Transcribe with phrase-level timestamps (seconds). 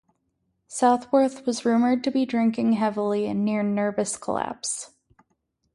[0.67, 4.89] Southworth was rumored to be drinking heavily and near nervous collapse.